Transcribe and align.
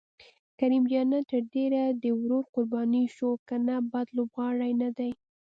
کریم 0.59 0.83
جنت 0.91 1.23
تر 1.31 1.41
ډېره 1.53 1.83
د 2.03 2.05
ورور 2.19 2.43
قرباني 2.53 3.05
شو، 3.15 3.31
که 3.47 3.55
نه 3.67 3.75
بد 3.91 4.07
لوبغاړی 4.15 4.71
نه 4.81 4.89
دی. 4.97 5.11